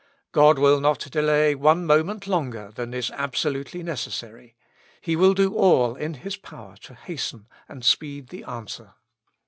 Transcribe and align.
God 0.31 0.57
will 0.57 0.79
not 0.81 1.11
delay 1.11 1.53
one 1.53 1.85
moment 1.85 2.25
longer 2.25 2.71
than 2.73 2.91
is 2.91 3.11
abso 3.11 3.53
lutely 3.53 3.83
necessary; 3.83 4.55
He 4.99 5.15
will 5.15 5.35
do 5.35 5.53
all 5.53 5.93
in 5.95 6.15
His 6.15 6.37
power 6.37 6.75
to 6.77 6.95
hasten 6.95 7.47
and 7.69 7.85
speed 7.85 8.29
the 8.29 8.43
answer. 8.45 8.95